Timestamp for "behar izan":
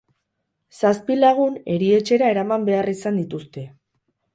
2.73-3.25